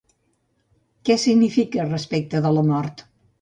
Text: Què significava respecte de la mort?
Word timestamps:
Què 1.09 1.17
significava 1.25 1.87
respecte 1.93 2.43
de 2.47 2.55
la 2.57 2.65
mort? 2.73 3.07